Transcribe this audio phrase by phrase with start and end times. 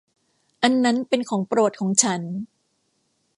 [0.63, 2.21] อันนั้นเป็นของโปรดของฉัน!